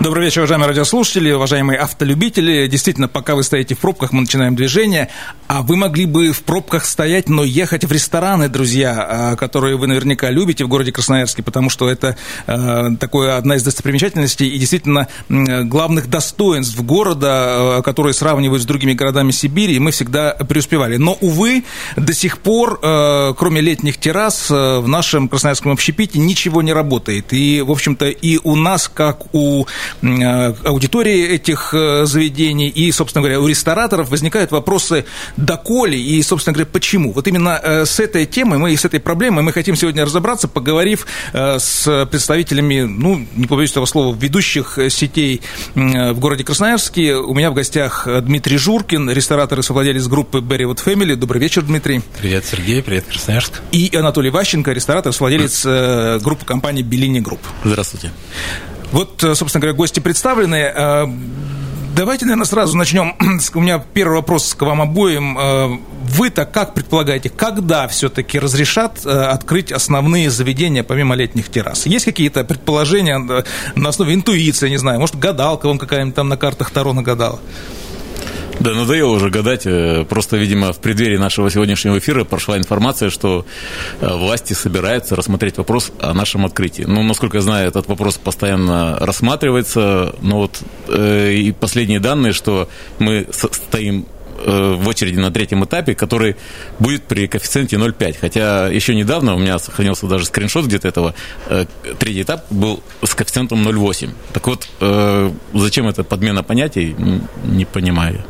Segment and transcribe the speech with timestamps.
[0.00, 2.66] Добрый вечер, уважаемые радиослушатели, уважаемые автолюбители.
[2.66, 5.08] Действительно, пока вы стоите в пробках, мы начинаем движение.
[5.46, 9.86] А вы могли бы в пробках стоять, но ехать в рестораны, друзья, а, которые вы
[9.86, 12.16] наверняка любите в городе Красноярске, потому что это
[12.46, 17.28] а, такое одна из достопримечательностей и действительно главных достоинств города,
[17.78, 20.96] а, которые сравнивают с другими городами Сибири, и мы всегда преуспевали.
[20.96, 21.64] Но, увы,
[21.96, 27.32] до сих пор, кроме летних террас, в нашем красноярском общепите ничего не работает.
[27.32, 29.83] И, в общем-то, и у нас, как у Э,
[30.64, 35.04] аудитории этих э, заведений и, собственно говоря, у рестораторов возникают вопросы
[35.36, 37.12] доколе и, собственно говоря, почему.
[37.12, 41.06] Вот именно э, с этой темой мы с этой проблемой мы хотим сегодня разобраться, поговорив
[41.32, 45.42] с представителями, ну, не побоюсь этого слова, ведущих сетей
[45.74, 47.14] в городе Красноярске.
[47.14, 51.14] У меня в гостях Дмитрий Журкин, ресторатор и совладелец группы Berrywood Family.
[51.16, 52.02] Добрый вечер, Дмитрий.
[52.20, 53.60] Привет, Сергей, привет, Красноярск.
[53.72, 55.64] И Анатолий Ващенко, ресторатор, совладелец
[56.22, 57.40] группы компании Bellini Group.
[57.64, 58.10] Здравствуйте.
[58.92, 60.56] Вот, э, собственно говоря, гости представлены.
[60.56, 61.06] Э,
[61.96, 63.14] давайте, наверное, сразу начнем.
[63.54, 65.38] У меня первый вопрос к вам обоим.
[65.38, 71.86] Э, вы-то как предполагаете, когда все-таки разрешат открыть основные заведения помимо летних террас?
[71.86, 73.18] Есть какие-то предположения
[73.74, 77.40] на основе интуиции, не знаю, может, гадалка вам какая-нибудь там на картах Таро нагадала?
[78.60, 79.62] Да, надоело уже гадать.
[79.66, 83.44] Э, просто, видимо, в преддверии нашего сегодняшнего эфира прошла информация, что
[84.00, 86.82] э, власти собираются рассмотреть вопрос о нашем открытии.
[86.82, 90.14] Ну, насколько я знаю, этот вопрос постоянно рассматривается.
[90.20, 92.68] Но вот э, и последние данные, что
[93.00, 94.06] мы стоим
[94.44, 96.36] э, в очереди на третьем этапе, который
[96.78, 98.16] будет при коэффициенте 0,5.
[98.20, 101.14] Хотя еще недавно у меня сохранился даже скриншот где-то этого.
[101.98, 104.10] Третий этап был с коэффициентом 0,8.
[104.32, 104.68] Так вот,
[105.52, 106.94] зачем эта подмена понятий,
[107.44, 108.24] не понимаю.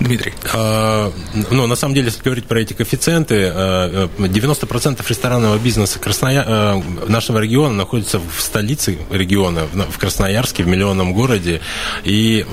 [0.00, 0.34] Дмитрий?
[0.52, 1.12] А,
[1.50, 6.44] ну, на самом деле, если говорить про эти коэффициенты, 90% а, ресторанного бизнеса Красноя...
[6.46, 11.60] А, нашего региона находится в столице региона, в Красноярске, в миллионном городе.
[12.04, 12.44] И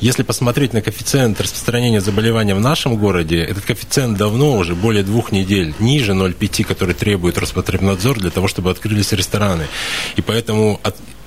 [0.00, 5.32] если посмотреть на коэффициент распространения заболевания в нашем городе, этот коэффициент давно уже более двух
[5.32, 9.66] недель ниже 0,5, который требует Роспотребнадзор для того, чтобы открылись рестораны.
[10.16, 10.80] И поэтому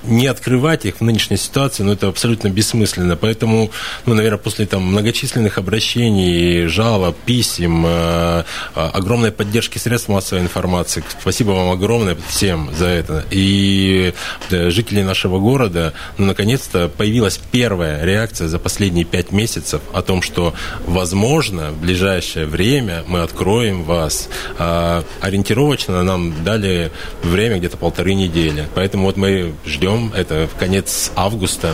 [0.03, 3.15] не открывать их в нынешней ситуации, ну, это абсолютно бессмысленно.
[3.15, 3.71] Поэтому,
[4.05, 8.43] ну, наверное, после там многочисленных обращений, жалоб, писем, э,
[8.75, 13.25] э, огромной поддержки средств массовой информации, спасибо вам огромное всем за это.
[13.31, 14.13] И
[14.51, 20.21] э, жители нашего города, ну, наконец-то появилась первая реакция за последние пять месяцев о том,
[20.21, 20.53] что,
[20.85, 24.29] возможно, в ближайшее время мы откроем вас.
[24.57, 26.91] А, ориентировочно нам дали
[27.23, 28.67] время где-то полторы недели.
[28.75, 30.11] Поэтому вот мы ждем ждем.
[30.15, 31.73] Это в конец августа.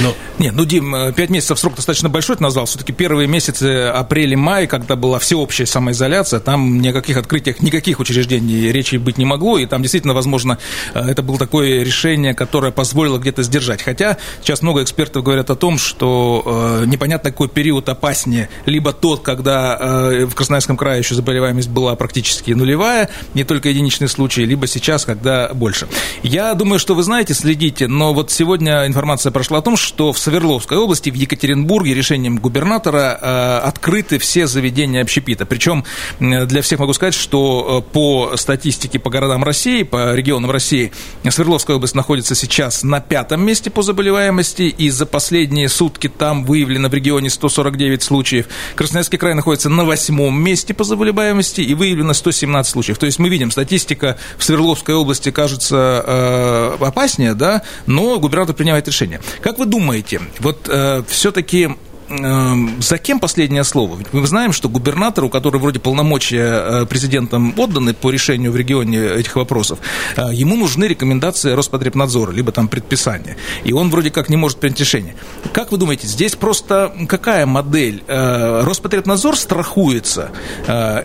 [0.00, 0.14] Но...
[0.38, 2.66] Нет, ну, Дим, э, пять месяцев срок достаточно большой, ты назвал.
[2.66, 8.72] Все-таки первые месяцы апрель-май, когда была всеобщая самоизоляция, там ни о каких открытиях, никаких учреждений
[8.72, 9.58] речи быть не могло.
[9.58, 10.58] И там действительно, возможно,
[10.92, 13.82] э, это было такое решение, которое позволило где-то сдержать.
[13.82, 18.48] Хотя сейчас много экспертов говорят о том, что э, непонятно, какой период опаснее.
[18.66, 24.08] Либо тот, когда э, в Красноярском крае еще заболеваемость была практически нулевая, не только единичные
[24.08, 25.86] случаи, либо сейчас, когда больше.
[26.24, 30.12] Я думаю, что вы знаете, следите следите, но вот сегодня информация прошла о том, что
[30.12, 35.46] в Свердловской области, в Екатеринбурге решением губернатора э, открыты все заведения общепита.
[35.46, 35.84] Причем
[36.18, 40.90] для всех могу сказать, что э, по статистике по городам России, по регионам России,
[41.22, 46.88] Свердловская область находится сейчас на пятом месте по заболеваемости, и за последние сутки там выявлено
[46.88, 48.46] в регионе 149 случаев.
[48.74, 52.98] Красноярский край находится на восьмом месте по заболеваемости, и выявлено 117 случаев.
[52.98, 57.43] То есть мы видим, статистика в Свердловской области кажется э, опаснее, да,
[57.86, 59.20] но губернатор принимает решение.
[59.40, 61.70] Как вы думаете, вот э, все-таки
[62.08, 63.96] за кем последнее слово?
[63.96, 68.98] Ведь мы знаем, что губернатору, который вроде полномочия э, президентом отданы по решению в регионе
[68.98, 69.78] этих вопросов,
[70.16, 73.36] э, ему нужны рекомендации Роспотребнадзора, либо там предписания.
[73.64, 75.14] И он вроде как не может принять решение.
[75.52, 78.02] Как вы думаете, здесь просто какая модель?
[78.06, 80.30] Э, Роспотребнадзор страхуется?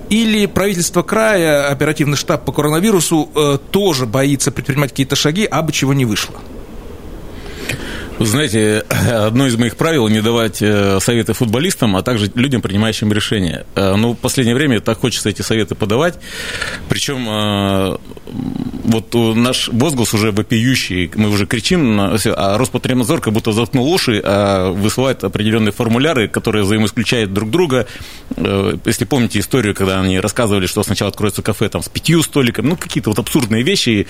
[0.10, 3.30] Или правительство края, оперативный штаб по коронавирусу
[3.72, 6.36] тоже боится предпринимать какие-то шаги, а бы чего не вышло?
[8.19, 13.13] Вы знаете, одно из моих правил– не давать э, советы футболистам, а также людям, принимающим
[13.13, 13.66] решения.
[13.75, 16.19] Э, ну, в последнее время так хочется эти советы подавать.
[16.89, 17.98] Причем э,
[18.83, 24.69] вот наш возглас уже вопиющий, мы уже кричим, а Роспотребнадзор как будто заткнул уши, а
[24.74, 27.88] высылает определенные формуляры, которые взаимоисключают друг друга.
[28.36, 32.75] Если помните историю, когда они рассказывали, что сначала откроется кафе там, с пятью столиками, ну,
[32.75, 34.07] какие-то вот абсурдные вещи,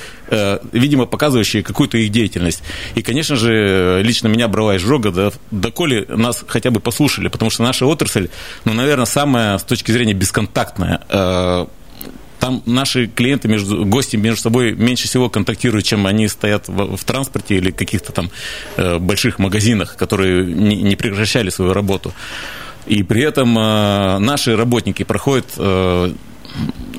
[0.72, 2.64] видимо, показывающие какую-то их деятельность.
[2.96, 7.64] И, конечно же, лично меня брала изжога, да, доколе нас хотя бы послушали, потому что
[7.64, 8.30] наша отрасль,
[8.66, 11.02] ну, наверное, самая с точки зрения бесконтактная.
[11.10, 11.66] Э,
[12.40, 17.04] там наши клиенты, между, гости между собой меньше всего контактируют, чем они стоят в, в
[17.04, 18.32] транспорте или каких-то там
[18.78, 22.14] э, больших магазинах, которые не, не прекращали свою работу.
[22.86, 26.14] И при этом э, наши работники проходят э,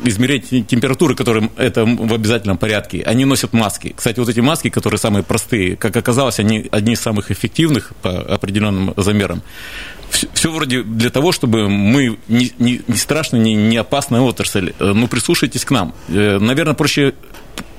[0.05, 3.03] измерять температуры, которые это в обязательном порядке.
[3.03, 3.95] Они носят маски.
[3.97, 8.21] Кстати, вот эти маски, которые самые простые, как оказалось, они одни из самых эффективных по
[8.21, 9.43] определенным замерам.
[10.11, 14.73] Все, вроде для того, чтобы мы не, не, не страшно, не, не опасная отрасль.
[14.81, 15.95] Ну, прислушайтесь к нам.
[16.09, 17.15] Э, наверное, проще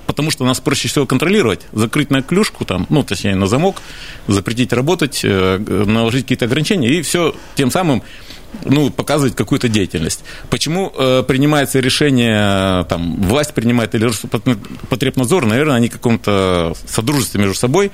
[0.08, 3.82] потому что нас проще всего контролировать, закрыть на клюшку, там, ну, точнее, на замок,
[4.28, 8.04] запретить работать, э, наложить какие-то ограничения, и все тем самым
[8.66, 10.24] ну, показывать какую-то деятельность.
[10.50, 17.56] Почему э, принимается решение, там, власть принимает или Роспотребнадзор, наверное, они в каком-то содружестве между
[17.56, 17.92] собой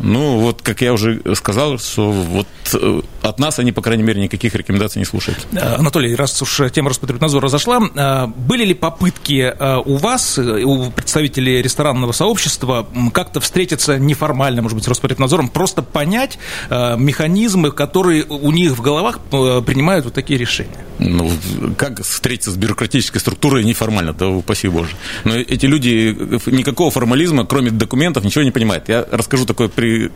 [0.00, 4.22] ну, вот, как я уже сказал, что вот э, от нас они, по крайней мере,
[4.22, 5.46] никаких рекомендаций не слушают.
[5.52, 9.54] Э, Анатолий, раз уж тема Роспотребнадзора э, были ли попытки
[9.84, 16.38] у вас, у представителей ресторанного сообщества, как-то встретиться неформально, может быть, с Роспотребнадзором, просто понять
[16.70, 20.84] механизмы, которые у них в головах принимают вот такие решения?
[20.98, 21.30] Ну,
[21.76, 24.90] как встретиться с бюрократической структурой неформально, да упаси Боже.
[25.24, 26.16] Но эти люди
[26.50, 28.88] никакого формализма, кроме документов, ничего не понимают.
[28.88, 30.10] Я расскажу такой при при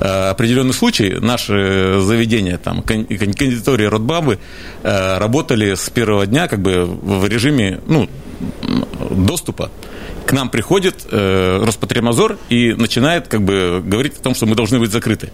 [0.00, 4.38] э, определенный случай наши заведения, там, кондитории Ротбабы,
[4.82, 8.08] э, работали с первого дня как бы в режиме ну,
[9.10, 9.70] доступа
[10.26, 14.78] к нам приходит э, Роспотребнадзор и начинает как бы говорить о том, что мы должны
[14.78, 15.30] быть закрыты.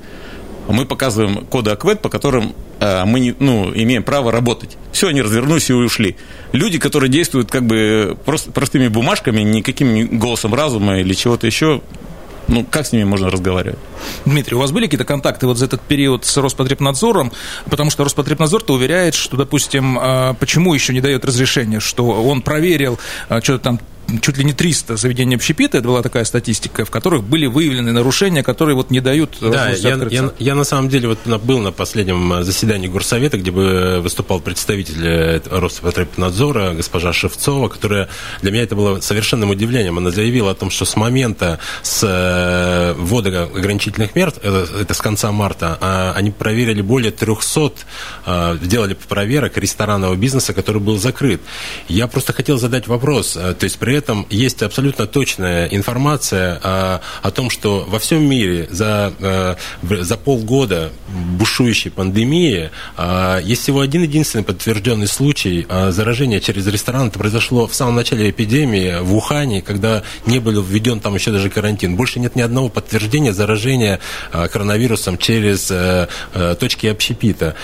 [0.68, 4.78] Мы показываем коды АКВЭД, по которым э, мы не, ну, имеем право работать.
[4.92, 6.16] Все, они развернулись и ушли.
[6.52, 11.82] Люди, которые действуют как бы просто, простыми бумажками, никаким голосом разума или чего-то еще,
[12.48, 13.78] ну, как с ними можно разговаривать?
[14.24, 17.32] Дмитрий, у вас были какие-то контакты вот за этот период с Роспотребнадзором?
[17.70, 22.98] Потому что Роспотребнадзор-то уверяет, что, допустим, а, почему еще не дает разрешения, что он проверил
[23.28, 23.80] а, что-то там
[24.20, 28.42] чуть ли не 300 заведений общепита, это была такая статистика, в которых были выявлены нарушения,
[28.42, 32.32] которые вот не дают Да, я, я, я на самом деле вот был на последнем
[32.32, 38.08] э, заседании Горсовета, где бы выступал представитель э, Роспотребнадзора, госпожа Шевцова, которая
[38.42, 39.98] для меня это было совершенным удивлением.
[39.98, 45.00] Она заявила о том, что с момента с э, ввода ограничительных мер, это, это с
[45.00, 47.72] конца марта, а, они проверили более 300,
[48.62, 51.40] сделали проверок ресторанного бизнеса, который был закрыт.
[51.88, 57.30] Я просто хотел задать вопрос, то есть при этом есть абсолютно точная информация о, о
[57.30, 59.56] том, что во всем мире за, э,
[60.02, 67.08] за полгода бушующей пандемии э, есть всего один единственный подтвержденный случай э, заражения через ресторан.
[67.08, 71.50] Это произошло в самом начале эпидемии в Ухане, когда не был введен там еще даже
[71.50, 71.96] карантин.
[71.96, 74.00] Больше нет ни одного подтверждения заражения
[74.32, 75.72] коронавирусом через
[76.58, 77.54] точки общепита.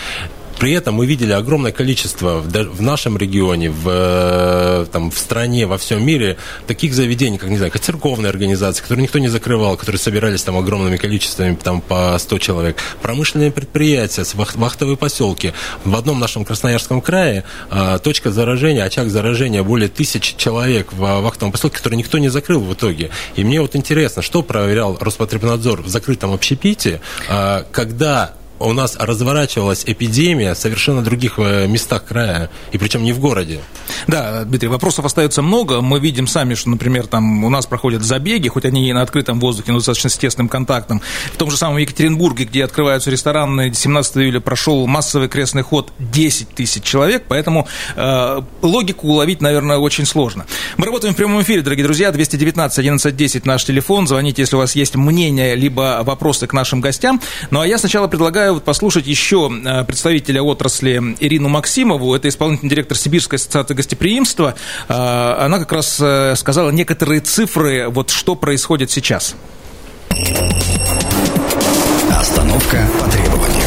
[0.60, 5.78] При этом мы видели огромное количество в нашем регионе, в, э, там, в стране, во
[5.78, 6.36] всем мире
[6.66, 10.58] таких заведений, как, не знаю, как церковные организации, которые никто не закрывал, которые собирались там
[10.58, 15.54] огромными количествами, там по 100 человек, промышленные предприятия, вахтовые поселки.
[15.86, 21.52] В одном нашем Красноярском крае а, точка заражения, очаг заражения более тысячи человек в вахтовом
[21.52, 23.08] поселке, который никто не закрыл в итоге.
[23.34, 27.00] И мне вот интересно, что проверял Роспотребнадзор в закрытом общепите,
[27.30, 33.12] а, когда у нас разворачивалась эпидемия в совершенно других э, местах края, и причем не
[33.12, 33.60] в городе.
[34.06, 35.80] Да, Дмитрий, вопросов остается много.
[35.80, 39.40] Мы видим сами, что, например, там у нас проходят забеги, хоть они и на открытом
[39.40, 41.00] воздухе, но достаточно с тесным контактом.
[41.32, 46.50] В том же самом Екатеринбурге, где открываются рестораны, 17 июля прошел массовый крестный ход 10
[46.50, 50.46] тысяч человек, поэтому э, логику уловить, наверное, очень сложно.
[50.76, 54.06] Мы работаем в прямом эфире, дорогие друзья, 219 11 10 наш телефон.
[54.06, 57.20] Звоните, если у вас есть мнение, либо вопросы к нашим гостям.
[57.50, 62.14] Ну а я сначала предлагаю предлагаю послушать еще э, представителя отрасли Ирину Максимову.
[62.14, 64.54] Это исполнительный директор Сибирской ассоциации гостеприимства.
[64.88, 64.94] Э,
[65.38, 69.36] она как раз э, сказала некоторые цифры, вот что происходит сейчас.
[72.10, 73.59] Остановка по требованию.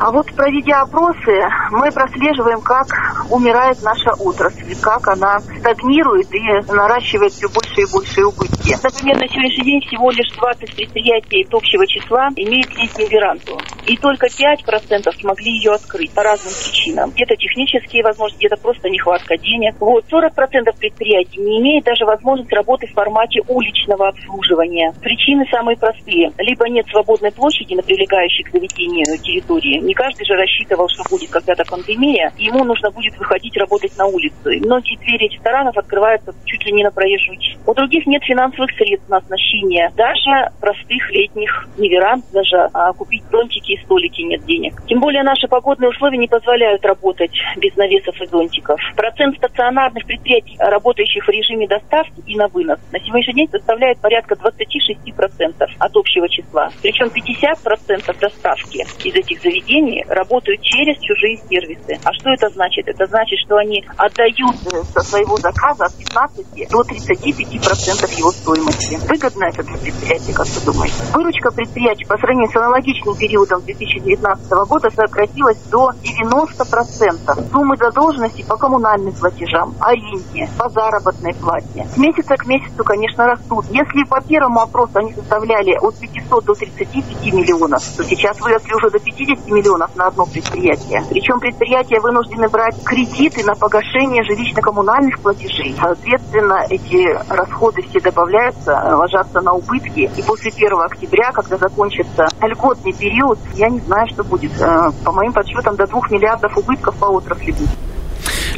[0.00, 2.86] А вот проведя опросы, мы прослеживаем, как
[3.28, 8.72] умирает наша отрасль, как она стагнирует и наращивает все больше и больше убытки.
[8.82, 13.60] Например, на сегодняшний день всего лишь 20 предприятий общего числа имеют летнюю веранду.
[13.86, 17.10] И только 5% смогли ее открыть по разным причинам.
[17.10, 19.74] Где-то технические возможности, где-то просто нехватка денег.
[19.80, 24.94] Вот 40% предприятий не имеет даже возможности работы в формате уличного обслуживания.
[25.02, 26.32] Причины самые простые.
[26.38, 29.89] Либо нет свободной площади на прилегающей к заведению территории.
[29.90, 34.48] Не каждый же рассчитывал, что будет когда-то пандемия, ему нужно будет выходить работать на улицу.
[34.48, 37.58] И многие двери ресторанов открываются чуть ли не на проезжую часть.
[37.66, 39.90] У других нет финансовых средств на оснащение.
[39.96, 44.80] Даже простых летних неверанд, даже а, купить зонтики и столики нет денег.
[44.86, 48.80] Тем более наши погодные условия не позволяют работать без навесов и зонтиков.
[48.94, 54.36] Процент стационарных предприятий, работающих в режиме доставки и на вынос, на сегодняшний день составляет порядка
[54.36, 56.70] 26% от общего числа.
[56.80, 61.98] Причем 50% доставки из этих заведений работают через чужие сервисы.
[62.04, 62.88] А что это значит?
[62.88, 68.98] Это значит, что они отдают э, со своего заказа от 15 до 35% его стоимости.
[69.08, 70.94] Выгодно это для предприятия, как вы думаете?
[71.14, 77.50] Выручка предприятий по сравнению с аналогичным периодом 2019 года сократилась до 90%.
[77.50, 81.86] Суммы задолженности по коммунальным платежам, аренде, по заработной плате.
[81.94, 83.64] С месяца к месяцу, конечно, растут.
[83.70, 88.90] Если по первому опросу они составляли от 500 до 35 миллионов, то сейчас выросли уже
[88.90, 91.04] до 50 миллионов на одно предприятие.
[91.10, 95.74] Причем предприятия вынуждены брать кредиты на погашение жилищно-коммунальных платежей.
[95.80, 100.10] Соответственно, эти расходы все добавляются, ложатся на убытки.
[100.16, 104.52] И после 1 октября, когда закончится льготный период, я не знаю, что будет.
[104.60, 107.70] Э, по моим подсчетам, до 2 миллиардов убытков по отрасли будет.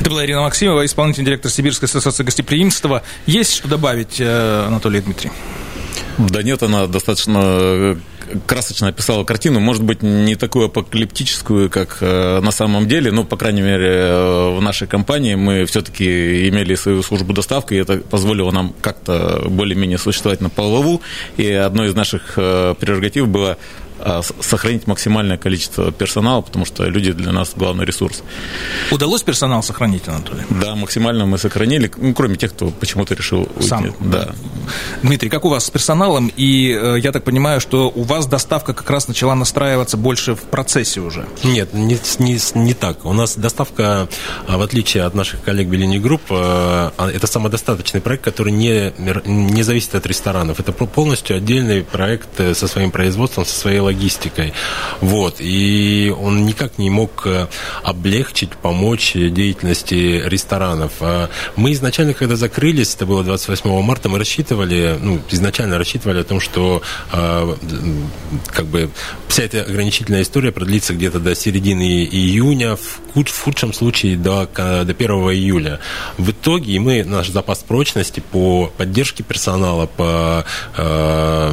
[0.01, 3.03] Это была Ирина Максимова, исполнительный директор Сибирской ассоциации гостеприимства.
[3.27, 5.31] Есть что добавить, э, Анатолий Дмитрий?
[6.19, 7.97] Да нет, она достаточно э,
[8.47, 13.37] красочно описала картину, может быть, не такую апокалиптическую, как э, на самом деле, но, по
[13.37, 18.51] крайней мере, э, в нашей компании мы все-таки имели свою службу доставки, и это позволило
[18.51, 21.03] нам как-то более-менее существовать на плаву,
[21.37, 23.59] и одной из наших прерогатив было
[24.41, 28.23] сохранить максимальное количество персонала, потому что люди для нас главный ресурс.
[28.91, 30.43] Удалось персонал сохранить, Анатолий?
[30.51, 33.69] Да, максимально мы сохранили, ну, кроме тех, кто почему-то решил уйти.
[33.69, 33.95] Сам?
[34.01, 34.35] Да.
[35.03, 36.31] Дмитрий, как у вас с персоналом?
[36.37, 40.41] И э, я так понимаю, что у вас доставка как раз начала настраиваться больше в
[40.41, 41.27] процессе уже.
[41.45, 43.05] Нет, не, не, не так.
[43.05, 44.09] У нас доставка,
[44.47, 48.93] а, в отличие от наших коллег Bellini Group, э, а, это самодостаточный проект, который не,
[49.27, 50.61] не зависит от ресторанов.
[50.61, 53.92] Это полностью отдельный проект э, со своим производством, со своей логистикой.
[55.01, 55.37] Вот.
[55.39, 57.47] И он никак не мог э,
[57.83, 60.93] облегчить, помочь деятельности ресторанов.
[61.01, 66.25] А мы изначально, когда закрылись, это было 28 марта, мы рассчитывали, ну, изначально рассчитывали о
[66.25, 66.83] том, что
[67.13, 67.57] э,
[68.47, 68.91] как бы
[69.29, 74.81] вся эта ограничительная история продлится где-то до середины июня, в, в худшем случае до, до
[74.81, 75.81] 1 июля.
[76.19, 80.45] В итоге мы, наш запас прочности по поддержке персонала, по,
[80.77, 81.53] э,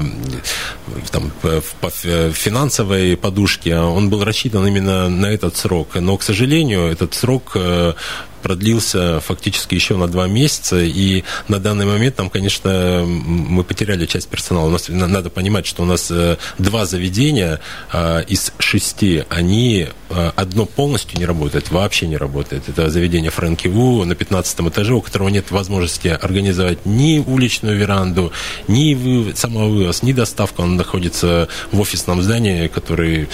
[1.12, 5.96] там, по, по финансовой подушке, он был рассчитан именно на этот срок.
[5.96, 7.94] Но, к сожалению, этот срок э,
[8.42, 14.28] продлился фактически еще на два месяца, и на данный момент там, конечно, мы потеряли часть
[14.28, 14.68] персонала.
[14.68, 17.60] У нас надо понимать, что у нас э, два заведения
[17.92, 22.68] э, из шести, они э, одно полностью не работает, вообще не работает.
[22.70, 28.32] Это заведение Фрэнки Ву на 15 этаже, у которого нет возможности организовать ни уличную веранду,
[28.68, 30.64] ни вы, самовывоз, ни доставку.
[30.64, 33.28] Он находится в офисном здании, который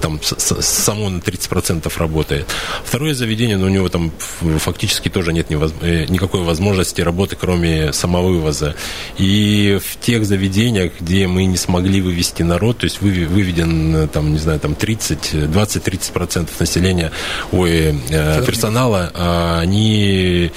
[0.00, 2.46] там само на 30% работает.
[2.84, 4.12] Второе заведение, но ну, у него там
[4.58, 8.74] фактически тоже нет э, никакой возможности работы, кроме самовывоза.
[9.18, 14.38] И в тех заведениях, где мы не смогли вывести народ, то есть выведен, там, не
[14.38, 17.12] знаю, там 30, 20-30% населения,
[17.52, 20.50] ой, э, персонала, а они,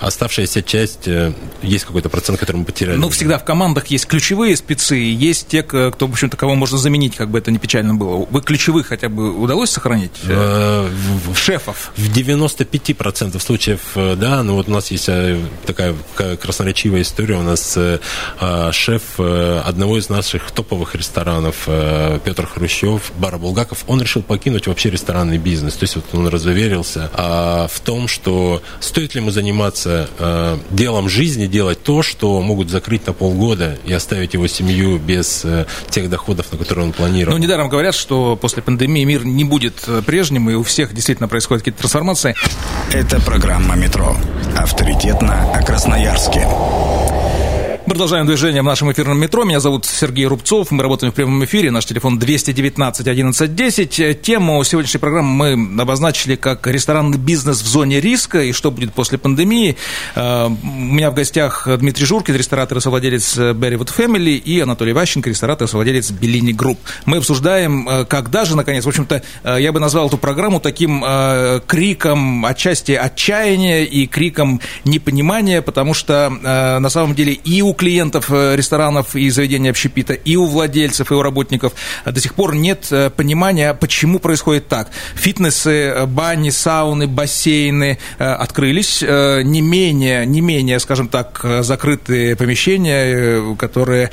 [0.00, 2.96] оставшаяся часть, э, есть какой-то процент, который мы потеряли.
[2.96, 7.16] Ну, всегда в командах есть ключевые спецы, есть те, кто, в общем-то, кого можно заменить,
[7.16, 8.26] как бы это ни печально было.
[8.30, 10.12] Вы ключевых хотя бы удалось сохранить?
[11.34, 11.92] Шефов?
[11.96, 17.36] В 95% процентов случаев, э, да, ну вот у нас есть э, такая красноречивая история.
[17.36, 17.98] У нас э,
[18.72, 21.66] шеф одного из наших топовых ресторанов,
[22.24, 25.74] Петр Хрущев, Бара Булгаков, он решил покинуть вообще ресторанный бизнес.
[25.74, 30.08] То есть вот он разуверился а, в том, что стоит ли ему заниматься
[30.70, 35.46] делом жизни, делать то, что могут закрыть на полгода и оставить его семью без
[35.90, 37.38] тех доходов, на которые он планировал.
[37.38, 41.62] Ну, недаром говорят, что после пандемии мир не будет прежним, и у всех действительно происходят
[41.62, 42.34] какие-то трансформации.
[42.92, 44.16] Это программа «Метро».
[44.56, 46.46] Авторитетно о Красноярске.
[47.86, 49.44] Продолжаем движение в нашем эфирном метро.
[49.44, 50.70] Меня зовут Сергей Рубцов.
[50.70, 51.70] Мы работаем в прямом эфире.
[51.70, 54.22] Наш телефон 219 11 10.
[54.22, 59.18] Тему сегодняшней программы мы обозначили как ресторанный бизнес в зоне риска и что будет после
[59.18, 59.76] пандемии.
[60.14, 65.28] Э, у меня в гостях Дмитрий Журкин, ресторатор и совладелец Berrywood Family, и Анатолий Ващенко,
[65.28, 66.80] ресторатор и совладелец Bellini Group.
[67.04, 71.04] Мы обсуждаем, э, когда же, наконец, в общем-то, э, я бы назвал эту программу таким
[71.66, 78.56] криком отчасти отчаяния и криком непонимания, потому что на самом деле и у клиентов э,
[78.56, 81.72] ресторанов и заведений общепита, и у владельцев, и у работников
[82.04, 84.90] до сих пор нет э, понимания, почему происходит так.
[85.14, 94.10] Фитнесы, э, бани, сауны, бассейны открылись, не менее, не менее, скажем так, закрытые помещения, которые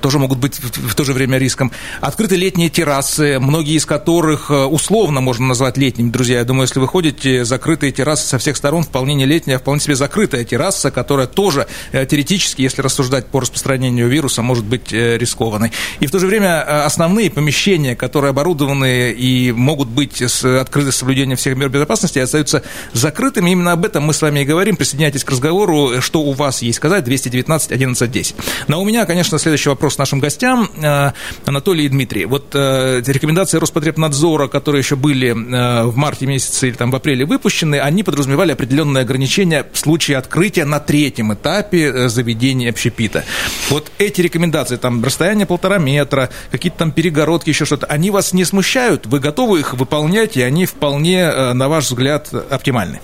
[0.00, 1.72] тоже могут быть в то же время риском.
[2.00, 6.38] Открыты летние террасы, многие из которых условно можно назвать летними, друзья.
[6.38, 9.80] Я думаю, если вы ходите, закрытые террасы со всех сторон, вполне не летняя, а вполне
[9.80, 15.18] себе закрытая терраса, которая тоже теоретически, если рассуждать рассуждать по распространению вируса может быть э,
[15.18, 15.72] рискованной.
[16.00, 20.96] И в то же время э, основные помещения, которые оборудованы и могут быть открыты с
[20.96, 23.50] соблюдением всех мер безопасности, остаются закрытыми.
[23.50, 24.76] Именно об этом мы с вами и говорим.
[24.76, 28.36] Присоединяйтесь к разговору, что у вас есть сказать, 219 11 10.
[28.68, 31.12] Но у меня, конечно, следующий вопрос нашим гостям, э,
[31.44, 32.24] Анатолий и Дмитрий.
[32.26, 38.02] Вот рекомендации Роспотребнадзора, которые еще были в марте месяце или там в апреле выпущены, они
[38.02, 43.24] подразумевали определенные ограничения в случае открытия на третьем этапе заведения общепита общепита.
[43.70, 48.44] Вот эти рекомендации, там, расстояние полтора метра, какие-то там перегородки, еще что-то, они вас не
[48.44, 49.06] смущают?
[49.06, 53.00] Вы готовы их выполнять, и они вполне, э, на ваш взгляд, оптимальны?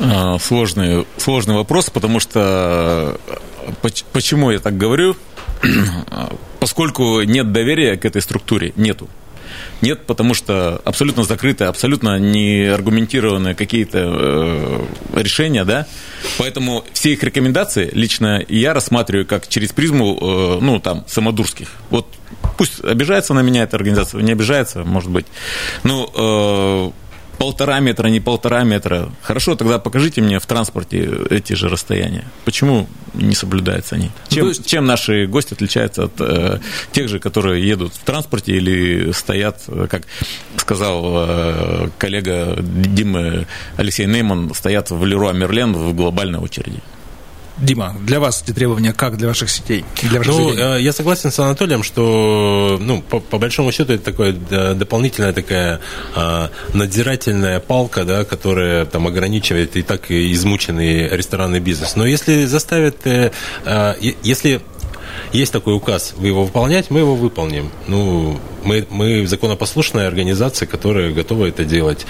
[0.00, 3.18] А, сложный, сложный вопрос, потому что
[3.82, 5.16] э, почему я так говорю?
[6.60, 9.08] Поскольку нет доверия к этой структуре, нету.
[9.80, 15.86] Нет, потому что абсолютно закрытые, абсолютно не аргументированные какие-то э, решения, да.
[16.38, 21.68] Поэтому все их рекомендации лично я рассматриваю как через призму, э, ну, там, самодурских.
[21.88, 22.06] Вот
[22.58, 25.26] пусть обижается на меня эта организация, не обижается, может быть.
[25.82, 26.90] Ну, э,
[27.40, 29.10] полтора метра, не полтора метра.
[29.22, 32.24] Хорошо, тогда покажите мне в транспорте эти же расстояния.
[32.44, 34.10] Почему не соблюдаются они?
[34.30, 34.66] Ну, чем, есть...
[34.66, 36.58] чем наши гости отличаются от э,
[36.92, 40.02] тех же, которые едут в транспорте или стоят, как
[40.58, 43.46] сказал э, коллега Димы
[43.78, 46.82] Алексей Нейман, стоят в Леруа Мерлен в глобальной очереди?
[47.60, 49.84] Дима, для вас эти требования как для ваших сетей?
[50.02, 50.76] Для ваших ну, заведений?
[50.78, 55.80] Э, я согласен с Анатолием, что, ну, по, по большому счету, это такое дополнительная такая
[56.14, 61.96] а, надзирательная палка, да, которая там ограничивает и так измученный ресторанный бизнес.
[61.96, 63.30] Но если заставят, э,
[63.64, 64.62] а, если
[65.32, 67.70] есть такой указ, вы его выполнять, мы его выполним.
[67.88, 72.06] Ну, мы, мы законопослушная организация, которая готова это делать.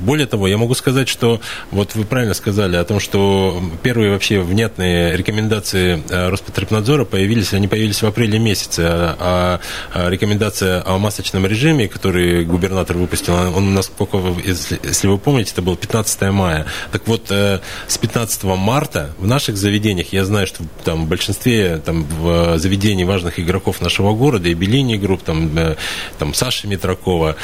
[0.00, 4.10] А, более того, я могу сказать, что вот вы правильно сказали о том, что первые
[4.10, 9.60] вообще внятные рекомендации э, Роспотребнадзора появились, они появились в апреле месяце, а,
[9.92, 15.62] а рекомендация о масочном режиме, который губернатор выпустил, он, насколько, если, если вы помните, это
[15.62, 16.66] было 15 мая.
[16.92, 21.78] Так вот, э, с 15 марта в наших заведениях, я знаю, что там в большинстве
[21.84, 25.76] там, в заведений важных игроков нашего города, и Беллини групп, там, э,
[26.18, 27.36] там Саша Митракова,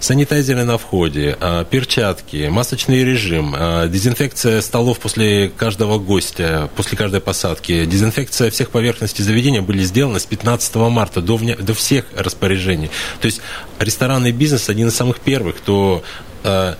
[0.00, 7.84] санитайзеры на входе, перчатки, масочный режим, а, дезинфекция столов после каждого гостя, после каждой посадки,
[7.84, 12.90] дезинфекция всех поверхностей заведения были сделаны с 15 марта до, до всех распоряжений.
[13.20, 13.40] То есть
[13.78, 16.02] ресторанный бизнес один из самых первых, кто
[16.44, 16.76] а,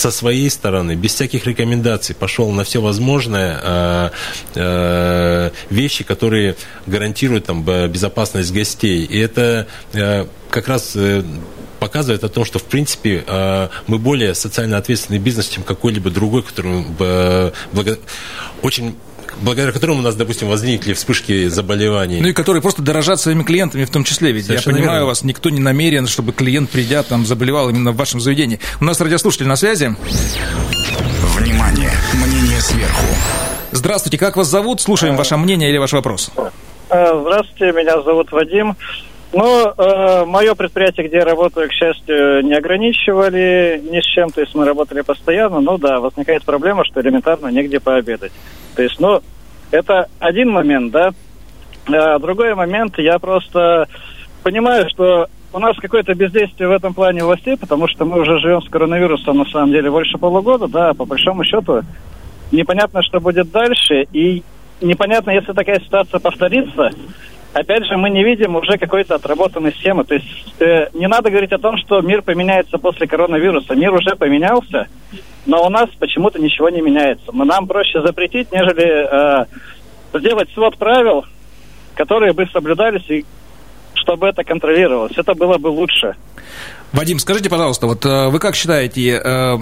[0.00, 4.10] со своей стороны, без всяких рекомендаций, пошел на все возможные э,
[4.54, 9.04] э, вещи, которые гарантируют там, безопасность гостей.
[9.04, 11.22] И это э, как раз э,
[11.80, 16.42] показывает о том, что, в принципе, э, мы более социально ответственный бизнес, чем какой-либо другой,
[16.42, 17.98] который э, благо...
[18.62, 18.94] очень
[19.42, 22.20] благодаря которому у нас, допустим, возникли вспышки заболеваний.
[22.20, 24.32] Ну и которые просто дорожат своими клиентами в том числе.
[24.32, 25.06] Ведь Совершенно я понимаю верно.
[25.06, 28.60] вас, никто не намерен, чтобы клиент, придя, там, заболевал именно в вашем заведении.
[28.80, 29.94] У нас радиослушатель на связи.
[31.36, 31.92] Внимание!
[32.14, 33.06] Мнение сверху.
[33.72, 34.80] Здравствуйте, как вас зовут?
[34.80, 36.30] Слушаем ваше мнение или ваш вопрос.
[36.90, 38.76] Э, здравствуйте, меня зовут Вадим.
[39.32, 44.40] Ну, э, мое предприятие, где я работаю, к счастью, не ограничивали ни с чем, то
[44.40, 48.32] есть мы работали постоянно, ну да, возникает проблема, что элементарно негде пообедать.
[48.74, 49.20] То есть, ну,
[49.70, 51.12] это один момент, да.
[51.86, 53.86] А другой момент, я просто
[54.42, 58.62] понимаю, что у нас какое-то бездействие в этом плане властей, потому что мы уже живем
[58.62, 61.82] с коронавирусом, на самом деле, больше полугода, да, по большому счету,
[62.50, 64.42] непонятно, что будет дальше, и
[64.80, 66.90] непонятно, если такая ситуация повторится,
[67.52, 70.04] опять же, мы не видим уже какой-то отработанной схемы.
[70.04, 73.74] То есть э, не надо говорить о том, что мир поменяется после коронавируса.
[73.74, 74.88] Мир уже поменялся,
[75.46, 77.30] но у нас почему-то ничего не меняется.
[77.32, 79.46] Но нам проще запретить, нежели э,
[80.18, 81.24] сделать свод правил,
[81.94, 83.24] которые бы соблюдались и
[83.94, 85.12] чтобы это контролировалось.
[85.16, 86.16] Это было бы лучше.
[86.92, 89.56] Вадим, скажите, пожалуйста, вот э, вы как считаете, э,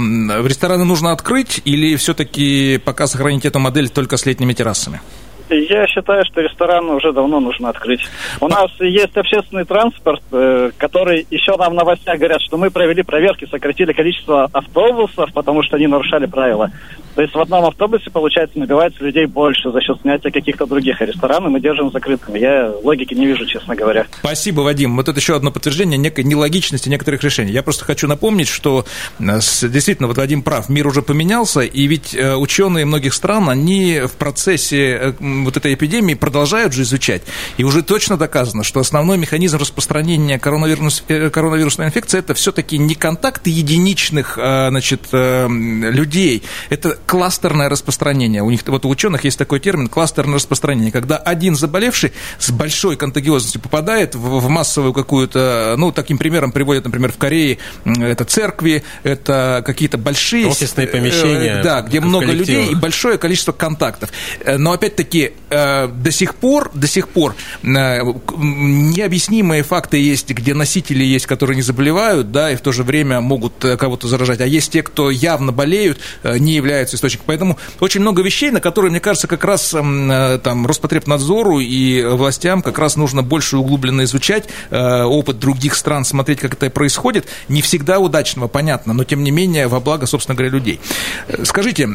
[0.47, 5.01] рестораны нужно открыть или все-таки пока сохранить эту модель только с летними террасами?
[5.51, 8.01] Я считаю, что рестораны уже давно нужно открыть.
[8.41, 13.03] У нас есть общественный транспорт, э, который еще нам в новостях говорят, что мы провели
[13.03, 16.71] проверки, сократили количество автобусов, потому что они нарушали правила.
[17.19, 21.03] То есть в одном автобусе, получается, набивается людей больше за счет снятия каких-то других.
[21.03, 22.39] А рестораны мы держим закрытыми.
[22.39, 24.07] Я логики не вижу, честно говоря.
[24.21, 24.95] Спасибо, Вадим.
[24.95, 27.51] Вот это еще одно подтверждение некой нелогичности некоторых решений.
[27.51, 28.85] Я просто хочу напомнить, что
[29.19, 34.03] э, действительно, вот Вадим прав, мир уже поменялся, и ведь э, ученые многих стран, они
[34.03, 37.23] в процессе э, вот этой эпидемии продолжают же изучать.
[37.57, 43.51] И уже точно доказано, что основной механизм распространения коронавирус, коронавирусной инфекции это все-таки не контакты
[43.51, 48.43] единичных значит, людей, это кластерное распространение.
[48.43, 52.97] У них вот у ученых есть такой термин кластерное распространение, когда один заболевший с большой
[52.97, 58.85] контагиозностью попадает в, в массовую какую-то, ну, таким примером приводят, например, в Корее, это церкви,
[59.05, 60.49] это какие-то большие...
[60.49, 61.61] Офисные э, помещения.
[61.61, 64.11] Э, да, где много людей и большое количество контактов.
[64.41, 68.03] Э, но, опять-таки, э, до сих пор, до сих пор э,
[68.37, 73.23] необъяснимые факты есть, где носители есть, которые не заболевают, да, и в то же время
[73.23, 77.23] могут кого-то заражать, а есть те, кто явно болеют, не являются источник.
[77.25, 82.63] Поэтому очень много вещей, на которые, мне кажется, как раз э, там Роспотребнадзору и властям
[82.63, 87.27] как раз нужно больше углубленно изучать э, опыт других стран, смотреть, как это происходит.
[87.49, 90.81] Не всегда удачного, понятно, но тем не менее во благо, собственно говоря, людей.
[91.29, 91.89] Э, скажите,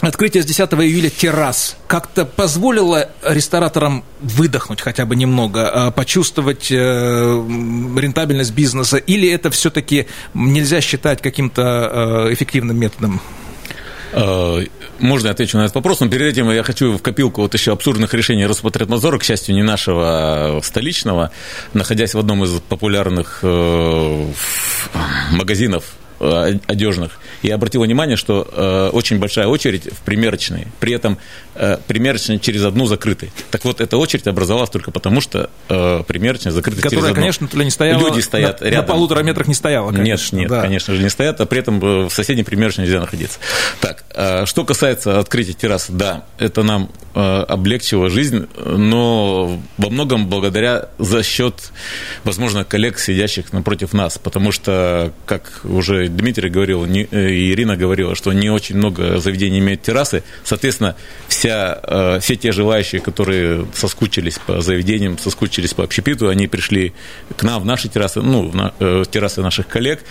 [0.00, 8.96] Открытие с 10 июля террас как-то позволило рестораторам выдохнуть хотя бы немного, почувствовать рентабельность бизнеса,
[8.96, 13.20] или это все-таки нельзя считать каким-то эффективным методом?
[14.12, 14.64] Э,
[14.98, 17.72] можно я отвечу на этот вопрос, но перед этим я хочу в копилку вот еще
[17.72, 21.30] абсурдных решений Роспотребнадзора, к счастью, не нашего, а столичного,
[21.72, 24.26] находясь в одном из популярных э,
[25.32, 25.84] магазинов
[26.20, 31.18] э, одежных, я обратил внимание, что э, очень большая очередь в примерочной, при этом
[31.54, 33.32] э, примерочная через одну закрытой.
[33.50, 37.20] Так вот, эта очередь образовалась только потому, что э, примерочная закрыта Которая, через одну.
[37.20, 38.00] конечно, туда не стояла.
[38.00, 38.80] Люди стоят на, рядом.
[38.80, 40.36] На полутора метрах не стояла, конечно.
[40.36, 40.62] Нет, нет, да.
[40.62, 43.38] конечно же, не стоят, а при этом э, в соседней примерочной нельзя находиться.
[43.80, 50.28] Так, э, что касается открытия террас, да, это нам э, облегчило жизнь, но во многом
[50.28, 51.72] благодаря за счет,
[52.24, 58.14] возможно, коллег, сидящих напротив нас, потому что, как уже Дмитрий говорил, не, и Ирина говорила,
[58.14, 60.22] что не очень много заведений имеют террасы.
[60.44, 60.96] Соответственно,
[61.28, 66.92] вся, э, все те желающие, которые соскучились по заведениям, соскучились по общепиту, они пришли
[67.36, 70.04] к нам в наши террасы, ну, в на, э, террасы наших коллег.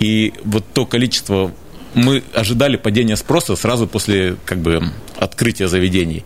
[0.00, 1.52] И вот то количество
[1.94, 4.82] мы ожидали падения спроса сразу после как бы,
[5.16, 6.24] открытия заведений.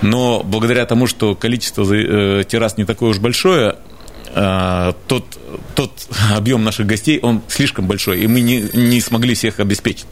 [0.00, 3.76] Но благодаря тому, что количество э, террас не такое уж большое,
[5.06, 5.24] тот,
[5.74, 5.92] тот
[6.34, 10.06] объем наших гостей, он слишком большой, и мы не, не смогли всех обеспечить.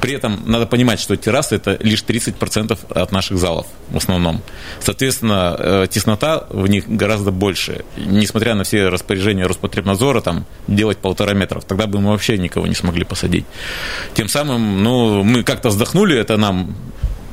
[0.00, 4.42] При этом надо понимать, что террасы– это лишь 30% от наших залов в основном.
[4.80, 7.84] Соответственно, э, теснота в них гораздо больше.
[7.96, 12.74] Несмотря на все распоряжения Роспотребнадзора, там, делать полтора метров, тогда бы мы вообще никого не
[12.74, 13.44] смогли посадить.
[14.14, 16.74] Тем самым, ну, мы как-то вздохнули, это нам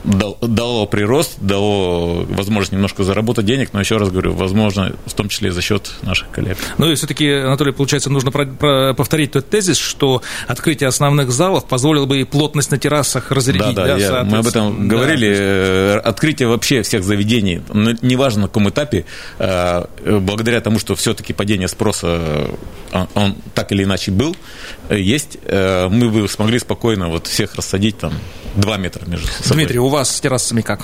[0.04, 5.52] дало прирост, дало возможность немножко заработать денег, но еще раз говорю, возможно, в том числе
[5.52, 6.58] за счет наших коллег.
[6.78, 11.66] Ну и все-таки, Анатолий, получается, нужно про- про- повторить тот тезис, что открытие основных залов
[11.68, 13.76] позволило бы и плотность на террасах разрядить.
[13.76, 15.28] Да, да, да я, мы об этом говорили.
[15.30, 15.36] Да.
[15.42, 17.62] Э, открытие вообще всех заведений,
[18.02, 19.06] неважно на каком этапе,
[19.40, 19.86] э,
[20.20, 22.48] благодаря тому, что все-таки падение спроса,
[22.92, 24.36] он, он так или иначе был,
[24.81, 28.14] э, есть, мы бы смогли спокойно вот всех рассадить там
[28.56, 29.56] 2 метра между собой.
[29.56, 30.82] Дмитрий, у вас с террасами как?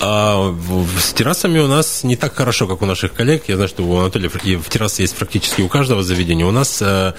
[0.00, 0.54] А,
[1.00, 3.44] с террасами у нас не так хорошо, как у наших коллег.
[3.48, 6.46] Я знаю, что у Анатолия в террасы есть практически у каждого заведения.
[6.46, 7.14] У нас э,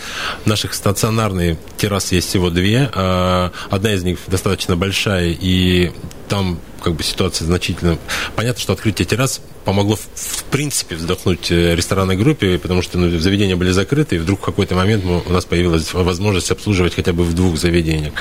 [0.46, 2.90] наших стационарные террасы есть всего две.
[2.94, 5.92] Э, одна из них достаточно большая, и
[6.30, 7.98] там как бы ситуация значительно...
[8.36, 13.56] Понятно, что открытие террас помогло в, принципе вздохнуть э, ресторанной группе, потому что ну, заведения
[13.56, 17.24] были закрыты, и вдруг в какой-то момент мы, у нас появилась возможность обслуживать хотя бы
[17.24, 18.14] в двух заведениях.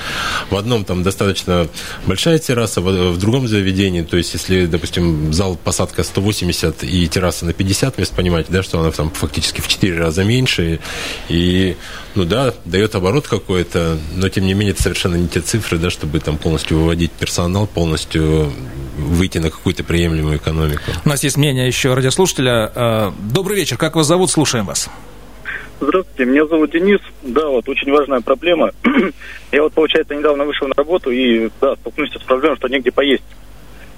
[0.48, 1.68] В одном там достаточно
[2.07, 7.44] большая терраса, в, в другом заведении, то есть если, допустим, зал посадка 180 и терраса
[7.46, 10.79] на 50 мест, понимаете, да, что она там фактически в 4 раза меньше,
[11.29, 11.76] и,
[12.14, 15.90] ну да, дает оборот какой-то, но тем не менее это совершенно не те цифры, да,
[15.90, 18.53] чтобы там полностью выводить персонал, полностью
[18.96, 20.83] выйти на какую-то приемлемую экономику.
[21.05, 22.71] У нас есть мнение еще радиослушателя.
[22.75, 24.31] Э, добрый вечер, как вас зовут?
[24.31, 24.88] Слушаем вас.
[25.81, 27.01] Здравствуйте, меня зовут Денис.
[27.23, 28.71] Да, вот очень важная проблема.
[29.53, 33.25] Я вот, получается, недавно вышел на работу и, да, столкнулся с проблемой, что негде поесть.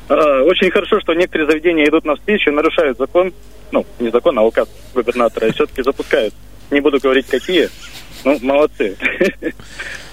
[0.09, 3.33] А, Очень хорошо, что некоторые заведения идут навстречу нарушают закон.
[3.73, 5.49] Ну, не закон, а указ губернатора.
[5.49, 6.35] И все-таки запускают.
[6.71, 7.68] Не буду говорить, какие.
[8.25, 8.97] Ну, молодцы.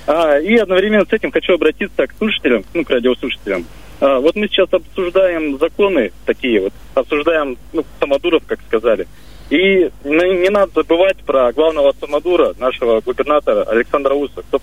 [0.08, 3.67] А, И одновременно с этим хочу обратиться к слушателям, ну, к радиослушателям.
[3.99, 9.07] А, Вот мы сейчас обсуждаем законы такие вот, обсуждаем, ну, самодуров, как сказали.
[9.49, 14.62] И не надо забывать про главного самодура, нашего губернатора Александра Уса, кто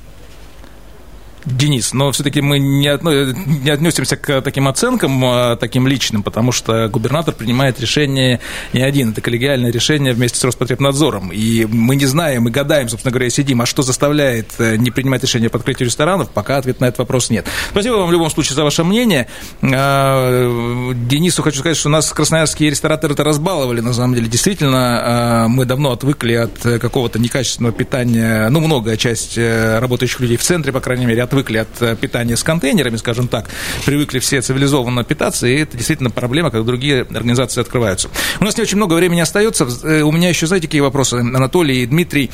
[1.47, 6.53] Денис, но все-таки мы не, отно- не отнесемся к таким оценкам, а, таким личным, потому
[6.53, 8.41] что губернатор принимает решение
[8.73, 11.31] не один, это коллегиальное решение вместе с Роспотребнадзором.
[11.33, 15.23] И мы не знаем, мы гадаем, собственно говоря, сидим, а что заставляет э, не принимать
[15.23, 17.47] решение по открытию ресторанов, пока ответ на этот вопрос нет.
[17.71, 19.29] Спасибо вам в любом случае за ваше мнение.
[19.63, 24.27] А, Денису хочу сказать, что нас красноярские рестораторы это разбаловали, на самом деле.
[24.27, 30.21] Действительно, а, мы давно отвыкли от э, какого-то некачественного питания, ну, многое часть э, работающих
[30.21, 33.51] людей в центре, по крайней мере, отвыкли от э, питания с контейнерами, скажем так,
[33.85, 38.09] привыкли все цивилизованно питаться, и это действительно проблема, как другие организации открываются.
[38.41, 39.69] У нас не очень много времени остается.
[39.83, 42.31] Э, У меня еще, знаете, какие вопросы, Анатолий и Дмитрий.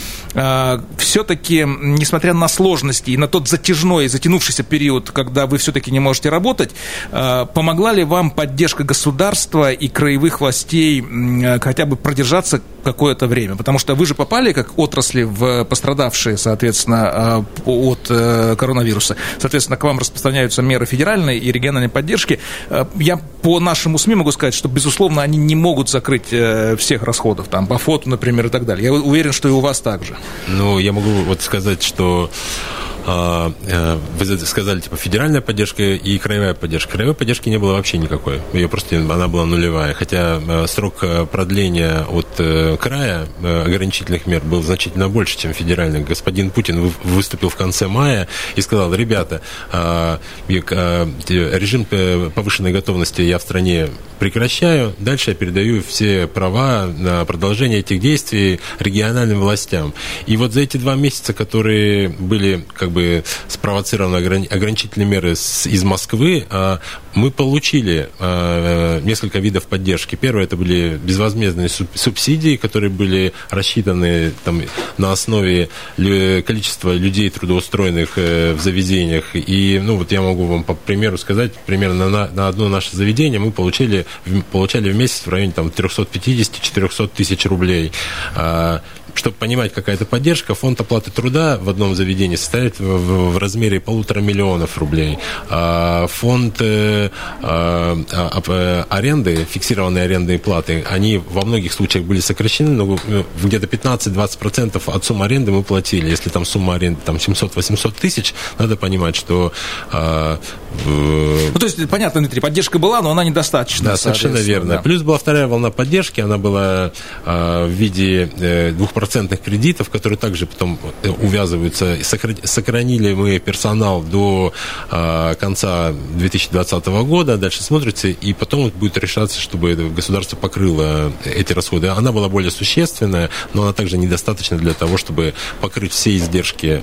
[0.99, 6.29] Все-таки, несмотря на сложности и на тот затяжной, затянувшийся период, когда вы все-таки не можете
[6.29, 6.71] работать,
[7.11, 13.57] э, помогла ли вам поддержка государства и краевых властей э, хотя бы продержаться какое-то время?
[13.57, 19.17] Потому что вы же попали, как отрасли, в пострадавшие, соответственно, э, от э, коронавируса.
[19.39, 22.39] Соответственно, к вам распространяются меры федеральной и региональной поддержки.
[22.71, 27.03] Э, Я по нашему СМИ могу сказать, что, безусловно, они не могут закрыть э, всех
[27.03, 28.85] расходов, там, по фото, например, и так далее.
[28.85, 30.17] Я уверен, что и у вас также.
[30.49, 36.93] Ну, я могу вот сказать, что э, вы сказали, типа, федеральная поддержка и краевая поддержка.
[36.93, 38.41] Краевой поддержки не было вообще никакой.
[38.53, 39.95] Ее просто, она была нулевая.
[39.95, 45.53] Хотя э, срок э, продления от э, края э, ограничительных мер был значительно больше, чем
[45.53, 46.03] федеральный.
[46.05, 52.73] Господин Путин вы- выступил в конце мая и сказал, ребята, а, а, режим э, повышенной
[52.73, 53.89] готовности я в стране
[54.19, 59.95] прекращаю, дальше я передаю все права на продолжение этих действий региональным властям.
[60.27, 65.83] И вот за эти два месяца, которые были как бы спровоцированы ограни- ограничительные меры из
[65.85, 66.81] Москвы, а,
[67.15, 70.17] мы получили а, несколько видов поддержки.
[70.17, 74.63] Первое, это были безвозмездные суб- субсидии, которые были рассчитаны там,
[74.99, 79.35] на основе количества людей, трудоустроенных э, в заведениях.
[79.35, 83.41] И, ну, вот я могу вам по примеру сказать, примерно на, на одно наше заведение
[83.41, 84.07] мы получили,
[84.51, 87.93] получали в месяц в районе там 350-400 тысяч рублей.
[88.35, 88.83] А,
[89.15, 93.39] чтобы понимать, какая это поддержка, фонд оплаты труда в одном заведении составит в, в- в
[93.39, 95.19] размере полутора миллионов рублей.
[95.49, 97.11] А фонд э,
[97.43, 103.25] а, а, а, аренды, фиксированные арендные платы, они во многих случаях были сокращены, но э,
[103.43, 106.09] где-то 15-20% от суммы аренды мы платили.
[106.11, 109.53] Если там сумма аренды там 700-800 тысяч, надо понимать, что
[109.91, 110.39] а,
[110.87, 113.91] Ну, то есть, понятно, Дмитрий, поддержка была, но она недостаточна.
[113.91, 114.75] да, совершенно верно.
[114.75, 114.83] да.
[114.83, 116.93] Плюс была вторая волна поддержки, она была
[117.25, 121.99] а, в виде э, двухпроцентных кредитов, которые также потом э, увязываются.
[122.03, 124.53] Сохранили мы персонал до
[124.91, 131.89] а, конца 2020 года, дальше смотрится, и потом будет решаться, чтобы государство покрыло эти расходы.
[131.89, 136.83] Она была более существенная, но она также недостаточна для того, чтобы покрыть все издержки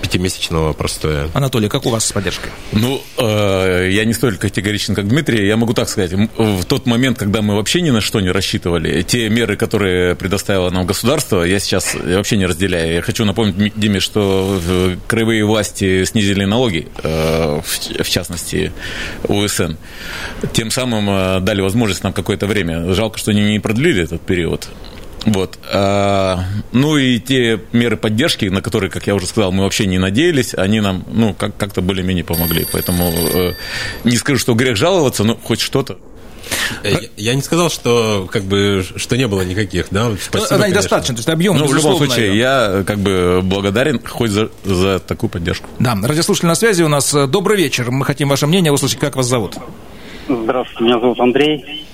[0.00, 1.28] пятимесячного простоя.
[1.34, 2.50] Анатолий, как у вас с поддержкой?
[2.72, 5.46] Ну, э, я не столь категоричен, как Дмитрий.
[5.46, 6.12] Я могу так сказать.
[6.12, 10.14] М, В тот момент, когда мы вообще ни на что не рассчитывали, те меры, которые
[10.14, 12.94] предоставило нам государство, я сейчас вообще не разделяю.
[12.94, 18.72] Я хочу напомнить Диме, что э, краевые власти снизили налоги, э, в в частности,
[19.28, 19.72] УСН.
[20.52, 22.92] Тем самым э, дали возможность нам какое-то время.
[22.94, 24.68] Жалко, что они не продлили этот период.
[25.24, 25.58] Вот.
[25.72, 26.40] А,
[26.72, 30.54] ну и те меры поддержки, на которые, как я уже сказал, мы вообще не надеялись,
[30.54, 32.66] они нам, ну, как- как-то более-менее помогли.
[32.72, 33.52] Поэтому э,
[34.04, 35.98] не скажу, что грех жаловаться, но хоть что-то.
[36.82, 40.08] Э, Я, не сказал, что как бы что не было никаких, да.
[40.08, 40.68] Ну, спасибо, она конечно.
[40.80, 44.50] недостаточна, то есть объем, Ну, в любом случае, я э, как бы благодарен хоть за,
[44.64, 45.68] за такую поддержку.
[45.78, 47.12] Да, радиослушатель на связи у нас.
[47.28, 47.90] Добрый вечер.
[47.92, 48.98] Мы хотим ваше мнение услышать.
[48.98, 49.54] Как вас зовут?
[50.28, 51.84] Здравствуйте, меня зовут Андрей.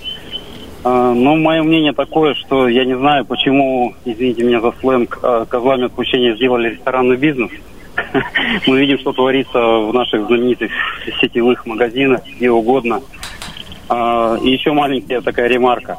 [0.85, 5.45] А, Ну, мое мнение такое, что я не знаю, почему, извините меня за сленг, а,
[5.45, 7.51] козлами отпущения сделали ресторанный бизнес.
[8.67, 10.71] Мы видим, что творится в наших знаменитых
[11.21, 13.01] сетевых магазинах, где угодно.
[13.89, 15.97] А, И еще маленькая такая ремарка.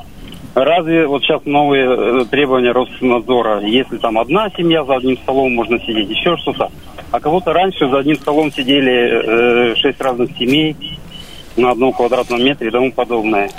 [0.56, 5.80] Разве вот сейчас новые э, требования Роскомнадзора, если там одна семья за одним столом можно
[5.80, 6.72] сидеть, еще что-то,
[7.12, 10.76] а кого-то раньше за одним столом сидели э, шесть разных семей,
[11.60, 13.52] на одном квадратном метре и тому подобное.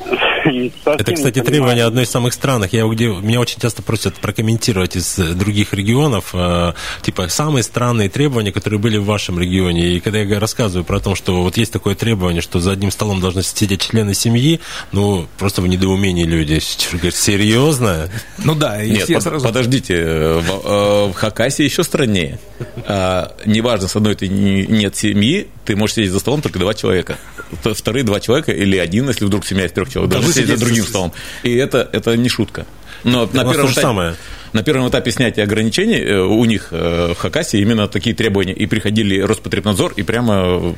[0.85, 2.73] Это, кстати, требование одной из самых странных.
[2.73, 8.53] Я, где, меня очень часто просят прокомментировать из других регионов, э, типа, самые странные требования,
[8.53, 9.95] которые были в вашем регионе.
[9.95, 13.21] И когда я рассказываю про то, что вот есть такое требование, что за одним столом
[13.21, 14.61] должны сидеть члены семьи,
[14.93, 16.61] ну, просто в недоумении люди.
[16.93, 18.11] Говорят, серьезно?
[18.39, 18.83] Ну да.
[18.85, 19.47] Нет, под, сразу...
[19.47, 22.39] подождите, в, э, в Хакасии еще страннее.
[22.87, 27.19] А, неважно, с одной ты нет семьи, ты можешь сидеть за столом только два человека.
[27.63, 30.85] Вторые два человека или один, если вдруг семья из трех человек, должны сидеть за другим
[30.85, 31.13] столом.
[31.43, 32.67] И это, это не шутка.
[33.05, 34.17] Но на первом, этапе, самое.
[34.53, 38.53] на первом этапе снятия ограничений э, у них э, в Хакасии именно такие требования.
[38.53, 40.75] И приходили Роспотребнадзор и прямо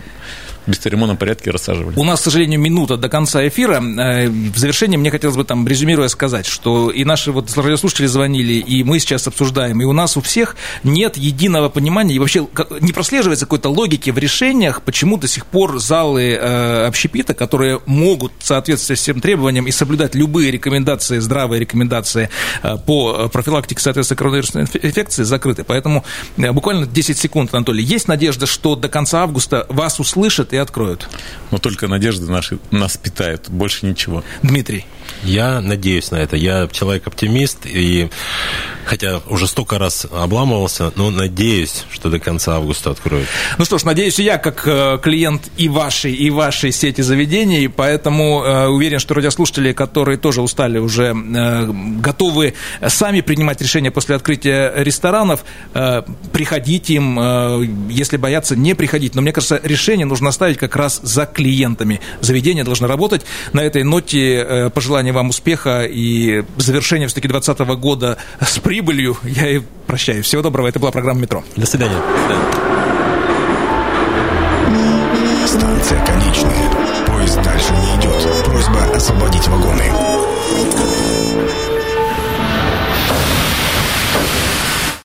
[0.67, 1.99] в бесцеремонном порядке рассаживали.
[1.99, 3.83] У нас, к сожалению, минута до конца эфира.
[3.83, 8.55] Э, в завершение мне хотелось бы там, резюмируя, сказать, что и наши вот радиослушатели звонили,
[8.55, 12.47] и мы сейчас обсуждаем, и у нас у всех нет единого понимания, и вообще
[12.81, 18.33] не прослеживается какой-то логики в решениях, почему до сих пор залы э, общепита, которые могут
[18.41, 22.29] соответствовать всем требованиям и соблюдать любые рекомендации, здравые рекомендации
[22.63, 25.65] э, по профилактике соответствия коронавирусной инфекции, закрыты.
[25.65, 26.05] Поэтому
[26.37, 27.83] буквально 10 секунд, Анатолий.
[27.83, 31.09] Есть надежда, что до конца августа вас услышат и откроют.
[31.51, 34.23] Но только надежды наши нас питают, больше ничего.
[34.43, 34.87] Дмитрий.
[35.25, 36.37] Я надеюсь на это.
[36.37, 38.11] Я человек-оптимист, и
[38.85, 43.29] хотя уже столько раз обламывался, но надеюсь, что до конца августа откроют.
[43.59, 47.69] Ну что ж, надеюсь и я, как э, клиент и вашей, и вашей сети заведений,
[47.69, 51.67] поэтому э, уверен, что радиослушатели, которые тоже устали, уже э,
[52.01, 52.55] готовы
[52.87, 55.45] сами принимать решения после открытия ресторанов,
[55.75, 59.15] э, приходить им, если боятся, не приходить.
[59.15, 62.01] Но мне кажется, решение нужно оставить как раз за клиентами.
[62.21, 63.23] Заведение должно работать.
[63.53, 64.71] На этой ноте э,
[65.03, 69.17] пожелания вам успеха и завершения все-таки 2020 года с прибылью.
[69.25, 70.27] Я и прощаюсь.
[70.27, 70.69] Всего доброго.
[70.69, 71.43] Это была программа «Метро».
[71.57, 71.97] До свидания.
[75.47, 76.71] Станция конечная.
[77.07, 78.45] Поезд дальше не идет.
[78.45, 79.93] Просьба освободить вагоны.